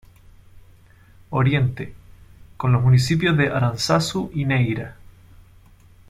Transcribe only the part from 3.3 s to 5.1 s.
de Aranzazu y Neira.